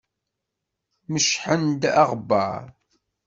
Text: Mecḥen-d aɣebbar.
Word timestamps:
Mecḥen-d 1.11 1.83
aɣebbar. 2.01 2.63